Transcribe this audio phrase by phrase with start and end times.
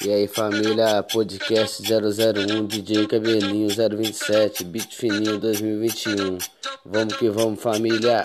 [0.00, 6.38] E aí família, podcast 001, DJ Cabelinho 027, Beat Fininho 2021.
[6.86, 8.22] Vamos que vamos família.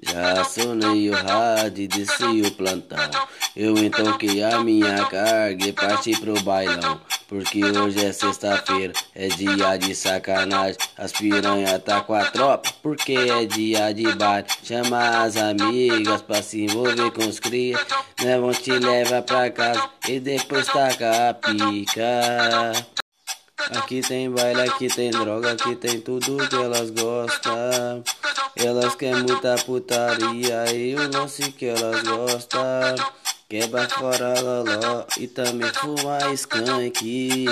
[0.00, 3.10] Já sonei o rádio e desci o plantão.
[3.54, 6.98] Eu então que a minha carga e parti pro bailão.
[7.32, 10.76] Porque hoje é sexta-feira, é dia de sacanagem.
[10.98, 14.46] As piranha tá com a tropa, porque é dia de baile.
[14.62, 17.80] Chama as amigas pra se envolver com os cria.
[18.22, 22.06] Né, vão te levar pra casa e depois taca a pica.
[23.78, 28.04] Aqui tem baile, aqui tem droga, aqui tem tudo que elas gostam.
[28.56, 32.94] Elas querem muita putaria e o lance que elas gostam.
[33.52, 37.44] Quebra fora loló e também fuma skunk.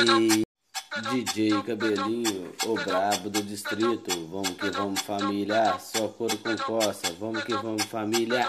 [1.13, 4.27] DJ Cabelinho, o brabo do distrito.
[4.29, 7.15] Vamos que vamos família, só couro com coça.
[7.21, 8.49] Vamos que vamos família.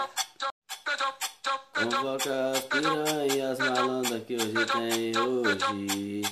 [1.74, 6.22] Convoca as piranhas malandras que hoje tem hoje.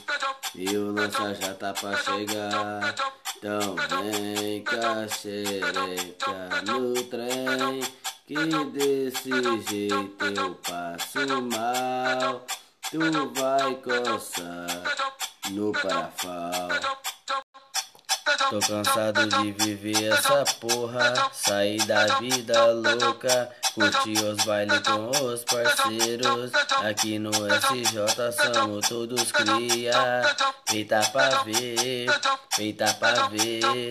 [0.55, 2.95] E o lança já tá pra chegar.
[3.37, 8.00] Então vem cá, xereca no trem.
[8.31, 9.29] Que desse
[9.69, 12.47] jeito eu passo mal.
[12.89, 13.01] Tu
[13.35, 14.67] vai coçar
[15.51, 16.69] no parafal.
[18.49, 21.13] Tô cansado de viver essa porra.
[21.33, 23.51] Sair da vida louca.
[23.75, 26.53] Curtir os bailes com os parceiros.
[26.85, 30.23] Aqui no SJ somos todos cria.
[30.67, 32.07] Peita pra ver,
[32.57, 33.91] peita pra ver.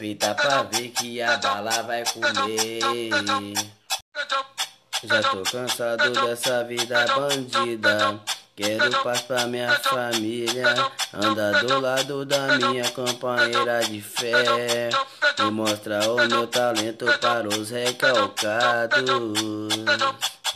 [0.00, 2.80] Peita pra ver que a bala vai comer.
[5.04, 8.18] Já tô cansado dessa vida bandida.
[8.56, 10.74] Quero paz pra minha família,
[11.12, 14.88] andar do lado da minha companheira de fé
[15.38, 19.04] e mostrar o meu talento para os recalcados.